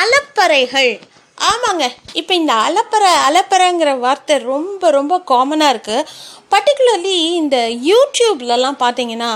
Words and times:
அலப்பறைகள். 0.00 0.92
ஆமாங்க 1.50 1.84
இப்போ 2.12 2.32
இந்த 2.34 2.52
அலப்பறை 2.66 3.10
அலப்பறைங்கிற 3.28 3.90
வார்த்தை 3.98 4.34
ரொம்ப 4.52 4.90
ரொம்ப 4.90 5.14
காமனாக 5.30 5.72
இருக்குது 5.74 6.06
பர்டிகுலர்லி 6.52 7.14
இந்த 7.40 7.56
யூடியூப்லலாம் 7.88 8.76
பார்த்தீங்கன்னா 8.82 9.30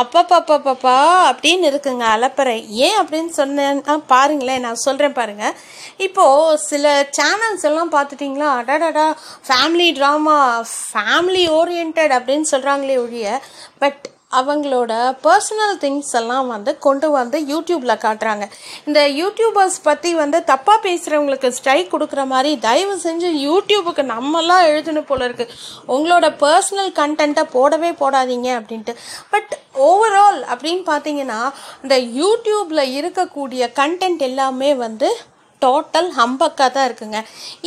அப்பப்பப்பப்பப்பா 0.00 0.96
அப்படின்னு 1.30 1.68
இருக்குங்க 1.70 2.04
அலப்பறை. 2.16 2.56
ஏன் 2.86 2.98
அப்படின்னு 3.02 3.32
சொன்னேன்னா 3.40 3.96
பாருங்களேன் 4.12 4.64
நான் 4.66 4.84
சொல்கிறேன் 4.86 5.16
பாருங்கள் 5.20 5.56
இப்போது 6.06 6.58
சில 6.70 6.84
சேனல்ஸ் 7.18 7.66
எல்லாம் 7.70 7.94
பார்த்துட்டிங்களா 7.96 8.50
அடாடாடா 8.60 9.06
ஃபேமிலி 9.48 9.88
ட்ராமா 9.98 10.36
ஃபேமிலி 10.90 11.44
ஓரியன்ட் 11.60 12.02
அப்படின்னு 12.18 12.48
சொல்கிறாங்களே 12.54 12.98
ஒழிய 13.04 13.30
பட் 13.78 14.02
அவங்களோட 14.32 14.92
பர்சனல் 15.24 15.76
திங்ஸ் 15.82 16.14
எல்லாம் 16.20 16.48
வந்து 16.52 16.78
கொண்டு 16.78 17.08
வந்து 17.10 17.38
யூடியூப்பில் 17.50 18.02
காட்டுறாங்க. 18.04 18.44
இந்த 18.86 19.00
யூடியூபர்ஸ் 19.20 19.78
பற்றி 19.82 20.10
வந்து 20.14 20.38
தப்பாக 20.50 20.78
பேசுகிறவங்களுக்கு 20.86 21.48
ஸ்ட்ரைக் 21.58 21.92
கொடுக்குற 21.94 22.26
மாதிரி 22.32 22.50
தயவு 22.66 22.96
செஞ்சு 23.04 23.30
யூடியூபுக்கு 23.46 24.04
நம்மலாம் 24.14 24.66
எழுதணும் 24.70 25.08
போல 25.10 25.28
இருக்குது 25.28 25.54
உங்களோட 25.94 26.28
பர்சனல் 26.42 26.92
கண்டென்ட்டை 27.00 27.44
போடவே 27.54 27.92
போடாதீங்க 28.02 28.50
அப்படின்ட்டு. 28.58 28.94
பட் 29.30 29.54
ஓவரால் 29.88 30.42
அப்படின்னு 30.52 30.84
பார்த்தீங்கன்னா 30.92 31.40
இந்த 31.82 31.98
யூடியூப்பில் 32.20 32.92
இருக்கக்கூடிய 32.98 33.72
கண்டென்ட் 33.80 34.22
எல்லாமே 34.30 34.74
வந்து 34.74 35.10
டோட்டல் 35.64 36.08
ஹம்பக்காக 36.18 36.68
தான் 36.76 36.86
இருக்குங்க. 36.88 37.18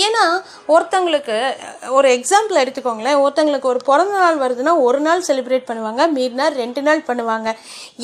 ஏன்னா 0.06 0.24
ஒருத்தங்களுக்கு 0.74 1.38
ஒரு 1.98 2.08
எக்ஸாம்பிள் 2.18 2.62
எடுத்துக்கோங்களேன். 2.64 3.20
ஒருத்தங்களுக்கு 3.24 3.72
ஒரு 3.74 3.82
பிறந்த 3.90 4.16
நாள் 4.24 4.42
வருதுன்னா 4.44 4.74
ஒரு 4.88 5.00
நாள் 5.08 5.26
செலிப்ரேட் 5.30 5.68
பண்ணுவாங்க 5.70 6.02
மீறினா 6.18 6.48
ரெண்டு 6.62 6.82
நாள் 6.88 7.02
பண்ணுவாங்க. 7.10 7.50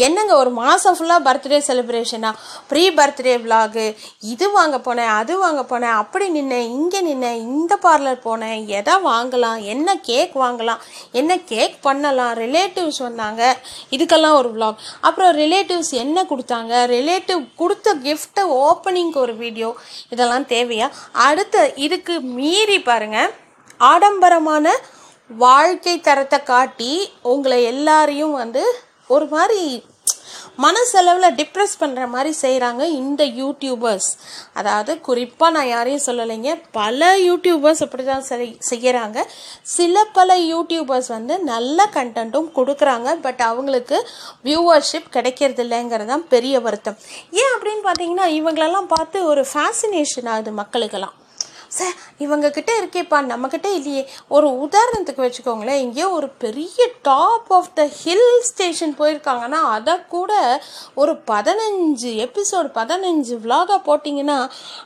என்னங்க 0.07 0.33
ஒரு 0.43 0.53
மாதம் 0.61 0.97
ஃபுல்லாக 0.99 1.25
பர்த்டே 1.27 1.59
செலிப்ரேஷனா 1.69 2.31
ப்ரீ 2.71 2.83
பர்த்டே 2.99 3.35
விலாகு 3.45 3.85
இது 4.33 4.45
வாங்க 4.57 4.77
போனேன் 4.87 5.11
அது 5.19 5.33
வாங்க 5.43 5.63
போனேன் 5.71 5.95
அப்படி 6.01 6.27
நின்னேன் 6.37 6.69
இங்கே 6.77 7.01
நின்னேன் 7.09 7.41
இந்த 7.47 7.73
பார்லர் 7.85 8.19
போனேன் 8.27 8.59
எதை 8.79 8.95
வாங்கலாம் 9.09 9.61
என்ன 9.73 9.97
கேக் 10.09 10.35
வாங்கலாம் 10.43 10.81
என்ன 11.19 11.37
கேக் 11.53 11.75
பண்ணலாம் 11.87 12.33
ரிலேட்டிவ்ஸ் 12.43 13.01
வந்தாங்க 13.07 13.41
இதுக்கெல்லாம் 13.95 14.37
ஒரு 14.41 14.49
விலாக் 14.55 14.81
அப்புறம் 15.07 15.31
ரிலேட்டிவ்ஸ் 15.41 15.93
என்ன 16.03 16.25
கொடுத்தாங்க? 16.31 16.73
ரிலேட்டிவ் 16.95 17.41
கொடுத்த 17.61 17.93
கிஃப்ட்டை 18.05 18.43
ஓப்பனிங்க்கு 18.65 19.19
ஒரு 19.25 19.35
வீடியோ 19.43 19.69
இதெல்லாம் 20.09 20.43
தேவையா? 20.43 20.91
அடுத்து 21.11 21.73
இதுக்கு 21.75 22.21
மீறி 22.21 22.81
பாருங்க. 22.81 23.31
ஆடம்பரமான 23.77 24.75
வாழ்க்கை 25.27 25.99
தரத்தை 25.99 26.43
காட்டி 26.43 27.11
உங்களை 27.21 27.63
எல்லாரையும் 27.63 28.31
வந்து 28.31 28.79
ஒரு 29.07 29.25
மாதிரி 29.27 29.83
மனசளவில் 30.57 31.35
டிப்ரெஸ் 31.39 31.75
பண்ணுற 31.81 32.03
மாதிரி 32.07 32.31
செய்கிறாங்க 32.41 32.83
இந்த 32.99 33.23
யூடியூபர்ஸ் 33.39 34.09
அதாவது 34.53 34.91
குறிப்பாக 35.07 35.53
நான் 35.55 35.69
யாரையும் 35.73 36.05
சொல்லலைங்க 36.05 36.51
பல 36.79 37.09
யூடியூபர்ஸ் 37.27 37.83
அப்படி 37.85 38.05
தான் 38.05 38.25
செய்கிறாங்க 38.71 39.19
சில 39.75 40.05
பல 40.19 40.37
யூடியூபர்ஸ் 40.53 41.11
வந்து 41.17 41.37
நல்ல 41.51 41.89
கண்டென்ட்டும் 41.97 42.49
கொடுக்குறாங்க 42.57 43.19
பட் 43.25 43.43
அவங்களுக்கு 43.49 43.99
வியூவர்ஷிப் 44.49 45.13
கிடைக்கிறது 45.17 45.63
இல்லைங்கிறது 45.65 46.11
தான் 46.13 46.27
பெரிய 46.33 46.55
வருத்தம். 46.59 46.97
ஏன் 47.41 47.53
அப்படின்னு 47.55 47.85
பார்த்தீங்கன்னா 47.89 48.27
இவங்களெல்லாம் 48.39 48.91
பார்த்து 48.95 49.25
ஒரு 49.25 49.45
ஃபேசினேஷன் 49.51 50.31
ஆகுது 50.33 50.53
மக்களுக்கெல்லாம். 50.63 51.15
சார் 51.75 51.95
இவங்கக்கிட்ட 52.19 52.71
இருக்கேப்பா 52.79 53.17
நம்மக்கிட்ட 53.25 53.65
இல்லையே. 53.73 54.03
ஒரு 54.27 54.47
உதாரணத்துக்கு 54.65 55.21
வச்சுக்கோங்களேன் 55.25 55.81
எங்கேயோ 55.81 56.09
ஒரு 56.09 56.29
பெரிய 56.37 56.77
top 57.01 57.53
of 57.53 57.71
the 57.73 57.85
hill 57.99 58.41
station 58.41 58.95
போயிருக்காங்கன்னா 58.99 59.61
அதை 59.69 60.05
கூட 60.07 60.33
ஒரு 60.95 61.13
பதினஞ்சு 61.27 62.11
எபிசோடு 62.25 62.69
பதினஞ்சு 62.73 63.35
விலாகாக 63.43 63.79
போட்டிங்கன்னா 63.85 64.37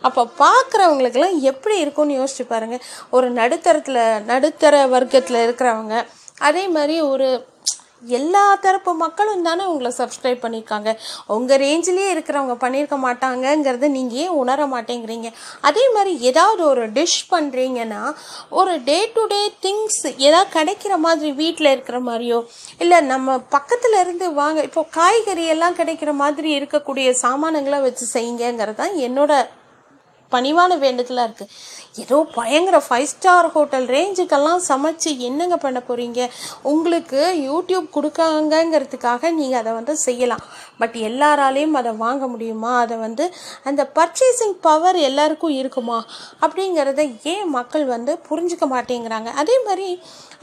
அப்போ 0.02 0.24
பார்க்குறவங்களுக்கெல்லாம் 0.40 1.40
எப்படி 1.44 1.78
இருக்கும்னு 1.80 2.20
யோசிச்சு 2.20 2.48
பாருங்கள் 2.48 2.84
ஒரு 3.10 3.30
நடுத்தரத்தில் 3.32 4.02
நடுத்தர 4.24 4.88
வர்க்கத்தில் 4.88 5.44
இருக்கிறவங்க 5.46 5.96
அதே 6.42 6.68
மாதிரி 6.68 7.02
ஒரு 7.08 7.30
எல்லா 8.02 8.44
தரப்பு 8.66 8.92
மக்களும் 8.94 9.46
தானே 9.48 9.64
உங்களை 9.72 9.92
சப்ஸ்கிரைப் 9.98 10.44
பண்ணியிருக்காங்க. 10.44 10.90
உங்கள் 11.36 11.62
ரேஞ்சிலேயே 11.66 12.10
இருக்கிறவங்க 12.16 12.56
பண்ணியிருக்க 12.64 12.98
மாட்டாங்கங்கிறத 13.06 13.90
நீங்கள் 13.98 14.20
ஏன் 14.24 14.36
உணர 14.42 14.68
மாட்டேங்கிறீங்க? 14.74 15.30
அதே 15.62 15.84
மாதிரி 15.96 16.14
ஏதாவது 16.30 16.64
ஒரு 16.72 16.86
டிஷ் 16.98 17.20
பண்ணுறீங்கன்னா 17.32 18.02
ஒரு 18.50 18.74
டே 18.90 19.00
டு 19.16 19.24
டே 19.28 19.42
திங்ஸ் 19.66 20.02
ஏதாவது 20.28 20.50
கிடைக்கிற 20.58 20.94
மாதிரி 20.98 21.32
வீட்டில் 21.42 21.74
இருக்கிற 21.76 22.00
மாதிரியோ 22.00 22.40
இல்லை 22.80 23.00
நம்ம 23.14 23.38
பக்கத்தில் 23.58 24.02
இருந்து 24.04 24.28
வாங்க 24.42 24.60
இப்போ 24.64 24.84
காய்கறி 25.00 25.46
எல்லாம் 25.56 25.80
கிடைக்கிற 25.82 26.14
மாதிரி 26.24 26.52
இருக்கக்கூடிய 26.60 27.10
சாமானங்களை 27.26 27.80
வச்சு 27.82 28.08
செய்யுங்கிறது 28.16 28.76
தான் 28.76 28.96
என்னோட 29.08 29.34
பணிவான 30.32 30.78
வேண்டுதலாக 30.86 31.28
இருக்குது 31.28 31.54
ஏதோ 32.04 32.18
பயங்கர 32.38 32.78
ஃபைவ் 32.88 33.10
ஸ்டார் 33.12 33.50
ஹோட்டல் 33.54 33.86
ரேஞ்சுக்கெல்லாம் 33.96 34.62
சமைச்சு 34.68 35.12
என்னங்க 35.28 35.56
பண்ண 35.58 35.80
போகிறீங்க 35.88 36.20
உங்களுக்கு 36.72 37.22
யூடியூப் 37.48 37.88
கொடுக்காங்கங்கிறதுக்காக 37.96 39.32
நீங்கள் 39.40 39.60
அதை 39.62 39.74
வந்து 39.80 39.96
செய்யலாம். 40.06 40.44
பட் 40.82 40.96
எல்லாராலையும் 41.10 41.78
அதை 41.80 41.92
வாங்க 42.04 42.28
முடியுமா? 42.28 42.72
அதை 42.80 42.98
வந்து 42.98 43.26
அந்த 43.64 43.84
பர்ச்சேசிங் 43.98 44.56
பவர் 44.68 45.00
எல்லாருக்கும் 45.10 45.58
இருக்குமா? 45.62 46.00
அப்படிங்கிறத 46.46 47.04
ஏன் 47.34 47.50
மக்கள் 47.58 47.86
வந்து 47.96 48.14
புரிஞ்சுக்க 48.30 48.68
மாட்டேங்கிறாங்க? 48.76 49.32
அதே 49.44 49.58
மாதிரி 49.68 49.90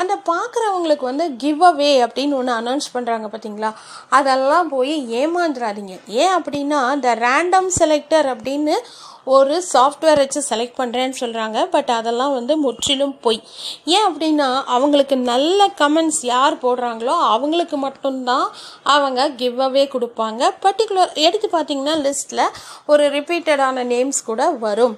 அந்த 0.03 0.15
பார்க்குறவங்களுக்கு 0.31 1.05
வந்து 1.11 1.27
கிவ் 1.43 1.63
அவே 1.65 1.93
அப்படின்னு 2.07 2.37
ஒன்று 2.41 2.53
அனௌன்ஸ் 2.61 2.89
பண்ணுறாங்க 2.95 3.27
பார்த்தீங்களா 3.33 3.71
அதெல்லாம் 4.09 4.69
போய் 4.69 4.95
ஏமாந்துடாதீங்க 5.21 5.95
ஏன் 6.23 6.35
அப்படின்னா 6.39 6.81
இந்த 6.97 7.13
ரேண்டம் 7.27 7.71
செலக்டர் 7.79 8.29
அப்படின்னு 8.35 8.75
ஒரு 9.35 9.55
சாஃப்ட்வேர் 9.73 10.21
வச்சு 10.23 10.41
செலக்ட் 10.49 10.79
பண்ணுறேன்னு 10.81 11.17
சொல்கிறாங்க 11.21 11.59
பட் 11.75 11.91
அதெல்லாம் 11.97 12.35
வந்து 12.39 12.57
முற்றிலும் 12.65 13.15
பொய். 13.25 13.41
ஏன் 13.97 14.07
அப்படின்னா 14.09 14.49
அவங்களுக்கு 14.77 15.17
நல்ல 15.33 15.69
கமெண்ட்ஸ் 15.81 16.23
யார் 16.35 16.57
போடுறாங்களோ 16.65 17.17
அவங்களுக்கு 17.35 17.79
மட்டும்தான் 17.87 18.47
அவங்க 18.95 19.29
கிவ் 19.43 19.61
அவே 19.67 19.85
கொடுப்பாங்க. 19.95 20.53
பர்டிகுலர் 20.65 21.13
எடுத்து 21.27 21.49
பார்த்தீங்கன்னா 21.57 21.97
லிஸ்ட்டில் 22.07 22.47
ஒரு 22.87 23.05
ரிப்பீட்டடான 23.17 23.85
நேம்ஸ் 23.93 24.27
கூட 24.31 24.51
வரும். 24.67 24.97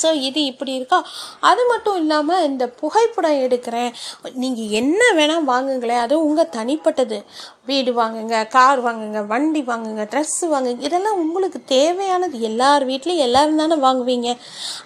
ஸோ 0.00 0.08
இது 0.28 0.40
இப்படி 0.44 0.72
இருக்கா? 0.74 0.98
அது 1.48 1.62
மட்டும் 1.70 1.96
இல்லாமல் 1.96 2.44
இந்த 2.46 2.64
புகைப்படம் 2.80 3.42
எடுக்கிறேன். 3.46 3.92
நீங்கள் 4.42 4.72
என்ன 4.80 5.00
வேணால் 5.18 5.48
வாங்குங்களேன் 5.50 6.02
அது 6.04 6.14
உங்கள் 6.26 6.50
தனிப்பட்டது. 6.56 7.18
வீடு 7.66 7.92
வாங்குங்க 7.92 8.48
கார் 8.48 8.80
வாங்குங்க 8.80 9.26
வண்டி 9.26 9.60
வாங்குங்க 9.62 10.02
ட்ரெஸ்ஸு 10.04 10.46
வாங்குங்க 10.48 10.82
இதெல்லாம் 10.82 11.18
உங்களுக்கு 11.18 11.60
தேவையானது 11.64 12.40
எல்லார் 12.40 12.84
வீட்லேயும் 12.84 13.24
எல்லோரும் 13.26 13.56
தானே 13.56 13.76
வாங்குவீங்க. 13.76 14.28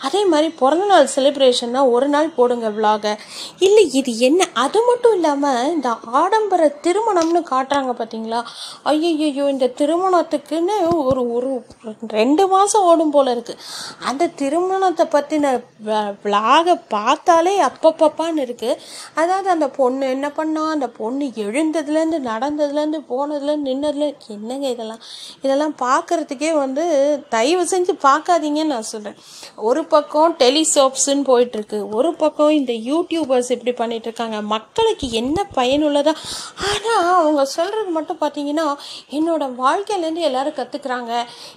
அதே 0.01 0.25
மாதிரி 0.25 0.49
பிறந்தநாள் 0.61 1.09
செலிப்ரேஷன்னா 1.17 1.91
ஒரு 1.91 2.09
நாள் 2.09 2.35
போடுங்க 2.37 2.69
விலாகை 2.71 3.13
இல்லை 3.59 3.85
இது 3.93 4.19
என்ன? 4.19 4.47
அது 4.55 4.83
மட்டும் 4.83 5.15
இல்லாமல் 5.15 5.73
இந்த 5.73 5.89
ஆடம்பர 6.13 6.69
திருமணம்னு 6.81 7.43
காட்டுறாங்க 7.51 7.93
பார்த்தீங்களா 7.93 8.41
ஐயோ 8.85 9.47
இந்த 9.49 9.73
திருமணத்துக்குன்னு 9.79 10.77
ஒரு 11.05 11.25
ஒரு 11.31 11.51
ரெண்டு 12.09 12.47
மாதம் 12.49 12.83
ஓடும் 12.83 13.11
போல் 13.11 13.33
இருக்குது 13.35 13.61
அந்த 14.05 14.31
திருமணத்தை 14.37 15.07
பற்றின 15.07 15.53
விலாகை 16.25 16.77
பார்த்தாலே 16.89 17.57
அப்பப்பப்பான்னு 17.61 18.47
இருக்குது 18.47 18.81
அதாவது 19.15 19.51
அந்த 19.51 19.69
பொண்ணு 19.71 20.07
என்ன 20.09 20.31
பண்ணா 20.31 20.65
அந்த 20.69 20.89
பொண்ணு 21.01 21.27
எழுந்ததுலேருந்து 21.47 22.19
நடந்தது 22.31 22.67
வந்ததுலேருந்து 22.69 23.01
போனதுலேருந்து 23.11 23.69
நின்னதுலேருந்து 23.69 24.31
என்னங்க 24.35 24.67
இதெல்லாம்? 24.69 25.03
இதெல்லாம் 25.43 25.75
பார்க்குறதுக்கே 25.83 26.51
வந்து 26.55 26.85
தயவு 27.29 27.65
செஞ்சு 27.65 27.93
பார்க்காதீங்கன்னு 28.07 28.73
நான் 28.73 28.89
சொல்கிறேன் 28.93 29.19
ஒரு 29.69 29.85
பக்கம் 29.85 30.35
டெலிசோப்ஸுன்னு 30.39 31.25
போயிட்டுருக்கு. 31.31 31.79
ஒரு 31.93 32.15
பக்கம் 32.15 32.51
இந்த 32.51 32.73
யூடியூபர்ஸ் 32.91 33.51
இப்படி 33.57 33.73
பண்ணிட்டு 33.73 34.09
இருக்காங்க 34.09 34.41
மக்களுக்கு 34.55 35.11
என்ன 35.11 35.47
பயனுள்ளதாக 35.55 36.17
ஆனால் 36.69 37.05
அவங்க 37.15 37.45
சொல்கிறது 37.45 37.91
மட்டும் 37.91 38.21
பார்த்தீங்கன்னா 38.21 38.67
என்னோடய 39.11 39.55
வாழ்க்கையிலேருந்து 39.65 40.27
எல்லோரும் 40.29 40.59
கற்றுக்குறாங்க 40.61 41.13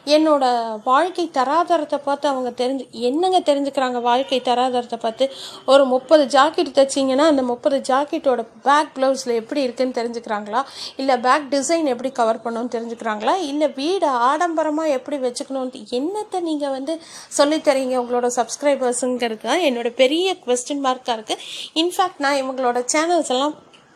என்னோடய 0.05 0.79
வாழ்க்கை 0.83 1.29
தராதரத்தை 1.33 1.99
பார்த்து 2.03 2.27
அவங்க 2.27 2.49
தெரிஞ்சு 2.63 2.89
என்னங்க 2.89 3.39
தெரிஞ்சுக்கிறாங்க 3.39 4.01
வாழ்க்கை 4.01 4.41
தராதரத்தை 4.41 4.99
பார்த்து? 4.99 5.25
ஒரு 5.65 5.85
முப்பது 5.85 6.23
ஜாக்கெட் 6.25 6.75
தைச்சிங்கன்னா 6.79 7.25
அந்த 7.31 7.41
முப்பது 7.41 7.77
ஜாக்கெட்டோட 7.89 8.41
பேக் 8.63 8.91
ப்ளவுஸில் 8.95 9.33
எப்படி 9.33 9.61
இருக்குன்னு 9.61 9.97
தெரிஞ்சுக்கிறாங்களா? 9.99 10.61
இல்லை 11.01 11.15
பேக் 11.19 11.47
டிசைன் 11.51 11.85
எப்படி 11.85 12.11
கவர் 12.11 12.41
பண்ணணும்னு 12.43 12.73
தெரிஞ்சுக்கிறாங்களா? 12.75 13.33
இல்லை 13.43 13.67
வீடு 13.75 14.07
ஆடம்பரமாக 14.27 14.95
எப்படி 14.97 15.17
வச்சுக்கணும்னு 15.19 15.81
என்னத்தை 15.91 16.39
நீங்கள் 16.41 16.71
வந்து 16.71 16.93
சொல்லித்தரீங்க 17.37 17.95
உங்களோட 18.01 18.29
சப்ஸ்கிரைபர்ஸுங்கிறது 18.37 19.41
தான் 19.41 19.65
என்னோட 19.67 19.91
பெரிய 19.95 20.35
கொஸ்டின் 20.45 20.85
மார்க்காக 20.85 21.17
இருக்குது 21.17 21.43
இன்ஃபேக்ட் 21.75 22.23
நான் 22.25 22.39
இவங்களோட 22.41 22.81
சேனல்ஸ் 22.93 23.33
எல்லாம் 23.35 23.55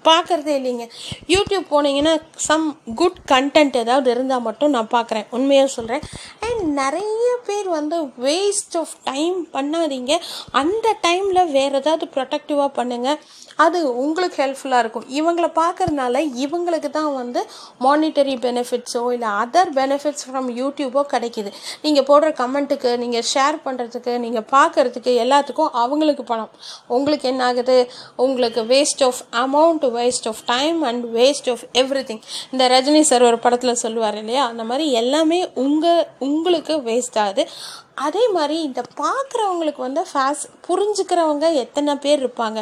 பார்க்குறதே 0.10 0.54
இல்லைங்க. 0.60 0.86
யூடியூப் 1.34 1.68
போனீங்கன்னா 1.74 2.14
சம் 2.48 2.66
குட் 3.02 3.20
கண்டென்ட் 3.34 3.78
ஏதாவது 3.84 4.10
இருந்தால் 4.16 4.46
மட்டும் 4.48 4.74
நான் 4.76 4.94
பார்க்குறேன் 4.96 5.30
உண்மையாக 5.38 5.72
சொல்கிறேன் 5.78 6.04
அண்ட் 6.48 6.64
நிறைய 6.82 7.30
பேர் 7.48 7.70
வந்து 7.78 7.98
வேஸ்ட் 8.28 8.78
ஆஃப் 8.82 8.96
டைம் 9.12 9.40
பண்ணாதீங்க. 9.56 10.14
அந்த 10.62 10.88
டைமில் 11.08 11.52
வேறு 11.58 11.76
ஏதாவது 11.82 12.08
ப்ரொடக்டிவாக 12.16 12.72
பண்ணுங்கள் 12.80 13.20
அது 13.64 13.80
உங்களுக்கு 14.04 14.38
ஹெல்ப்ஃபுல்லாக 14.44 14.84
இருக்கும். 14.84 15.06
இவங்களை 15.20 15.50
பார்க்குறதுனால 15.60 16.22
இவங்களுக்கு 16.46 16.90
தான் 16.98 17.12
வந்து 17.20 17.42
மானிட்டரி 17.86 18.34
பெனிஃபிட்ஸோ 18.46 19.04
இல்லை 19.16 19.30
அதர் 19.44 19.72
பெனிஃபிட்ஸ் 19.78 20.26
ஃப்ரம் 20.28 20.50
யூடியூபோ 20.62 21.02
கிடைக்கிது. 21.14 21.52
நீங்கள் 21.86 22.08
போடுற 22.10 22.30
கமெண்ட்டுக்கு 22.42 22.92
நீங்கள் 23.04 23.26
ஷேர் 23.34 23.58
பண்ணுறதுக்கு 23.68 24.14
நீங்கள் 24.26 24.48
பார்க்கறதுக்கு 24.56 25.14
எல்லாத்துக்கும் 25.24 25.72
அவங்களுக்கு 25.84 26.26
பணம். 26.32 26.52
உங்களுக்கு 26.98 27.28
என்ன 27.32 27.44
ஆகுது? 27.50 27.78
உங்களுக்கு 28.26 28.64
waste 28.74 29.04
of 29.10 29.22
amount 29.44 29.88
waste 29.96 30.28
of 30.28 30.42
time 30.46 30.82
and 30.82 31.16
waste 31.16 31.50
of 31.50 31.64
every 31.74 32.22
இந்த 32.52 32.68
ரஜினி 32.68 33.02
சார் 33.02 33.24
ஒரு 33.24 33.40
படத்தில் 33.40 33.76
சொல்லுவார் 33.76 34.18
இல்லையா? 34.18 34.46
அந்த 34.46 34.64
மாதிரி 34.64 34.92
எல்லாமே 34.92 35.52
உங்கள் 35.54 36.08
உங்களுக்கு 36.20 36.74
வேஸ்ட் 36.74 37.20
ஆகுது 37.20 37.50
அதே. 37.96 38.28
மாதிரி 38.28 38.62
இந்த 38.62 38.82
பார்க்குறவங்களுக்கு 39.02 39.78
வந்து 39.78 40.06
ஃபேஸ் 40.14 40.44
புரிஞ்சுக்கிறவங்க 40.68 41.54
எத்தனை 41.54 41.96
பேர் 41.96 42.28
இருப்பாங்க? 42.28 42.62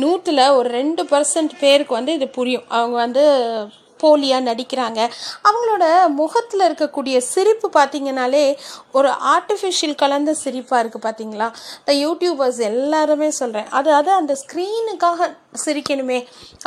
நூற்றில் 0.00 0.54
ஒரு 0.54 0.68
ரெண்டு 0.68 1.04
பர்சன்ட் 1.04 1.50
பேருக்கு 1.60 1.94
வந்து 1.94 2.12
இது 2.12 2.28
புரியும். 2.28 2.64
அவங்க 2.68 2.96
வந்து 2.96 3.24
போலியாக 4.02 4.46
நடிக்கிறாங்க. 4.48 5.10
அவங்களோட 5.48 6.08
முகத்தில் 6.08 6.60
இருக்கக்கூடிய 6.60 7.18
சிரிப்பு 7.18 7.70
பார்த்தீங்கனாலே 7.80 8.56
ஒரு 8.92 9.08
ஆர்டிஃபிஷியல் 9.08 9.94
கலந்த 9.94 10.36
சிரிப்பாக 10.44 10.82
இருக்குது 10.82 11.06
பார்த்தீங்களா 11.06 11.52
இந்த 11.84 11.92
யூடியூபர்ஸ் 11.92 12.58
எல்லாருமே 12.58 13.30
சொல்கிறேன் 13.30 13.68
அது 13.68 13.92
அது 13.92 14.10
அந்த 14.12 14.36
ஸ்க்ரீனுக்காக 14.42 15.36
சிரிக்கணுமே 15.64 16.18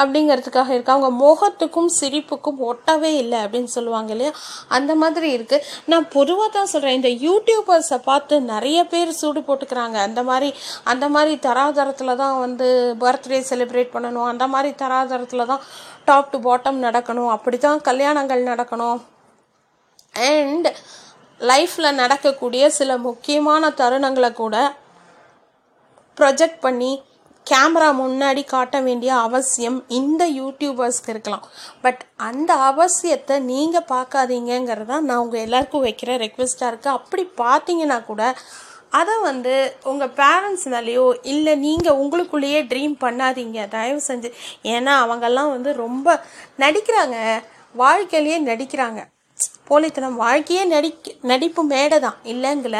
அப்படிங்கிறதுக்காக 0.01 0.69
இருக்கு. 0.75 0.93
அவங்க 0.95 1.09
முகத்துக்கும் 1.23 1.89
சிரிப்புக்கும் 1.99 2.59
ஒட்டவே 2.69 3.11
இல்லை 3.23 3.39
அப்படின்னு 3.45 3.71
சொல்லுவாங்க 3.77 4.11
இல்லையா? 4.15 4.33
அந்த 4.67 4.95
மாதிரி 5.01 5.29
இருக்குது 5.37 5.65
நான் 5.85 6.07
பொதுவாக 6.17 6.49
தான் 6.57 6.71
சொல்கிறேன் 6.73 6.97
இந்த 6.99 7.11
யூடியூபர்ஸை 7.27 7.99
பார்த்து 8.09 8.41
நிறைய 8.53 8.79
பேர் 8.93 9.17
சூடு 9.21 9.41
போட்டுக்கிறாங்க. 9.49 9.97
அந்த 10.07 10.23
மாதிரி 10.23 10.51
அந்த 10.93 11.09
மாதிரி 11.15 11.35
தராதரத்தில் 11.47 12.19
தான் 12.23 12.39
வந்து 12.45 12.67
பர்த்டே 13.03 13.41
செலிப்ரேட் 13.51 13.93
பண்ணணும். 13.95 14.27
அந்த 14.33 14.47
மாதிரி 14.55 14.71
தராதரத்தில் 14.83 15.49
தான் 15.53 15.63
டாப் 16.05 16.31
டு 16.31 16.37
பாட்டம் 16.47 16.83
நடக்கணும். 16.87 17.31
அப்படி 17.35 17.57
தான் 17.57 17.81
கல்யாணங்கள் 17.89 18.43
நடக்கணும். 18.51 18.99
அண்ட் 20.29 20.69
லைஃப்பில் 21.39 21.97
நடக்கக்கூடிய 21.99 22.63
சில 22.77 22.97
முக்கியமான 22.97 23.69
தருணங்களை 23.81 24.29
கூட 24.39 24.55
ப்ரொஜெக்ட் 26.17 26.59
பண்ணி 26.65 26.89
கேமரா 27.51 27.89
முன்னாடி 28.01 28.41
காட்ட 28.53 28.77
வேண்டிய 28.87 29.11
அவசியம் 29.25 29.77
இந்த 29.99 30.23
யூடியூபர்ஸ்க்கு 30.39 31.13
இருக்கலாம். 31.13 31.45
பட் 31.83 32.01
அந்த 32.29 32.51
அவசியத்தை 32.69 33.35
நீங்கள் 33.51 33.87
பார்க்காதீங்கிறது 33.93 34.89
தான் 34.93 35.07
நான் 35.09 35.21
உங்கள் 35.25 35.43
எல்லாருக்கும் 35.45 35.85
வைக்கிற 35.87 36.17
ரெக்வெஸ்ட்டாக 36.25 36.71
இருக்குது 36.71 36.95
அப்படி 36.97 37.25
பார்த்தீங்கன்னா 37.43 37.99
கூட 38.09 38.23
அதை 38.99 39.15
வந்து 39.29 39.53
உங்கள் 39.89 40.15
பேரண்ட்ஸ்னாலேயோ 40.19 41.05
இல்லை 41.33 41.53
நீங்கள் 41.65 41.99
உங்களுக்குள்ளேயே 42.03 42.61
ட்ரீம் 42.71 42.95
பண்ணாதீங்க. 43.05 43.59
தயவு 43.75 44.01
செஞ்சு 44.09 44.29
ஏன்னா 44.73 44.93
அவங்கெல்லாம் 45.03 45.53
வந்து 45.55 45.71
ரொம்ப 45.85 46.07
நடிக்கிறாங்க. 46.63 47.17
வாழ்க்கையிலேயே 47.75 48.37
நடிக்கிறாங்க. 48.49 49.01
போலித்தனம் 49.69 50.15
வாழ்க்கையே 50.23 50.63
நடிக்க 50.73 51.11
நடிப்பு 51.31 51.61
மேடை 51.73 51.97
தான் 52.05 52.17
இல்லைங்கள 52.31 52.77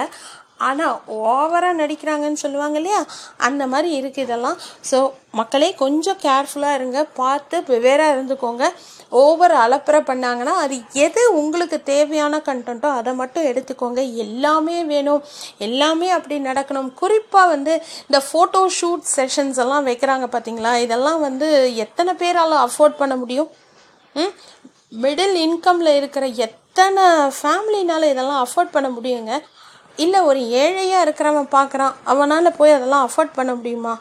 ஆனால் 0.60 1.00
ஓவராக 1.08 1.80
நடிக்கிறாங்கன்னு 1.82 2.44
சொல்லுவாங்க 2.44 2.78
இல்லையா? 2.78 3.06
அந்த 3.38 3.68
மாதிரி 3.68 4.02
இருக்குது 4.02 4.26
இதெல்லாம். 4.28 4.58
ஸோ 4.92 4.98
மக்களே 5.32 5.74
கொஞ்சம் 5.74 6.18
கேர்ஃபுல்லாக 6.22 6.74
இருங்க. 6.74 7.04
பார்த்து 7.04 7.58
வெவ்வேறாக 7.62 8.14
இருந்துக்கோங்க. 8.16 8.64
ஓவர் 9.10 9.52
அலப்பறை 9.52 10.02
பண்ணாங்கன்னா 10.10 10.54
அது 10.64 10.76
எது 10.94 11.22
உங்களுக்கு 11.34 11.84
தேவையான 11.84 12.38
கண்டென்ட்டோ 12.38 12.90
அதை 12.92 13.14
மட்டும் 13.14 13.44
எடுத்துக்கோங்க. 13.44 14.16
எல்லாமே 14.16 14.84
வேணும். 14.84 15.24
எல்லாமே 15.58 16.10
அப்படி 16.10 16.38
நடக்கணும். 16.40 16.94
குறிப்பாக 16.94 17.48
வந்து 17.48 17.76
இந்த 18.10 18.22
ஃபோட்டோ 18.32 18.62
ஷூட் 18.82 19.06
செஷன்ஸ் 19.16 19.60
எல்லாம் 19.66 19.88
வைக்கிறாங்க 19.88 20.28
பார்த்தீங்களா 20.36 20.74
இதெல்லாம் 20.82 21.20
வந்து 21.20 21.76
எத்தனை 21.76 22.14
பேரால் 22.14 22.58
அஃபோர்ட் 22.68 22.98
பண்ண 22.98 23.16
முடியும்? 23.16 23.50
ம்? 24.16 24.34
மிடில் 25.02 25.36
இன்கமில் 25.36 25.96
இருக்கிற 25.96 26.26
எத்தனை 26.26 27.04
ஃபேமிலினால 27.42 28.04
இதெல்லாம் 28.10 28.46
அஃபோர்ட் 28.46 28.72
பண்ண 28.72 28.90
முடியுங்க? 28.90 29.34
இல்லை 30.06 30.20
ஒரு 30.30 30.42
ஏழையாக 30.64 31.06
இருக்கிறவன் 31.06 31.54
பார்க்குறான் 31.58 31.96
அவனால் 32.12 32.58
போய் 32.60 32.76
அதெல்லாம் 32.78 33.06
அஃபோர்ட் 33.08 33.38
பண்ண 33.38 33.54
முடியுமா? 33.60 33.96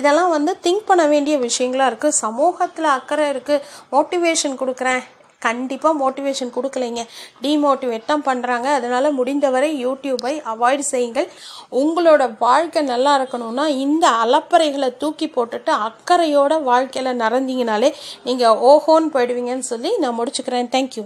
இதெல்லாம் 0.00 0.32
வந்து 0.36 0.52
திங்க் 0.64 0.88
பண்ண 0.88 1.04
வேண்டிய 1.12 1.36
விஷயங்களாக 1.48 1.90
இருக்குது 1.90 2.20
சமூகத்தில் 2.24 2.96
அக்கறை 2.96 3.26
இருக்குது 3.34 3.64
மோட்டிவேஷன் 3.94 4.58
கொடுக்குறேன். 4.62 5.02
கண்டிப்பாக 5.46 5.98
மோட்டிவேஷன் 6.02 6.52
கொடுக்கலைங்க. 6.54 7.02
டிமோட்டிவேட் 7.44 8.06
தான் 8.10 8.24
பண்ணுறாங்க 8.28 8.68
அதனால் 8.78 9.16
முடிந்தவரை 9.18 9.68
யூடியூப்பை 9.84 10.32
அவாய்ட் 10.52 10.84
செய்யுங்கள். 10.92 11.28
உங்களோட 11.82 12.22
வாழ்க்கை 12.44 12.82
நல்லா 12.92 13.12
இருக்கணும்னா 13.20 13.66
இந்த 13.84 14.06
அலப்பறைகளை 14.24 14.90
தூக்கி 15.02 15.28
போட்டுட்டு 15.36 15.74
அக்கறையோட 15.88 16.62
வாழ்க்கையில் 16.70 17.20
நடந்தீங்கனாலே 17.24 17.90
நீங்கள் 18.28 18.58
ஓஹோன்னு 18.72 19.14
போயிடுவீங்கன்னு 19.16 19.70
சொல்லி 19.72 19.92
நான் 20.04 20.18
முடிச்சுக்கிறேன். 20.20 20.72
தேங்க்யூ 20.76 21.04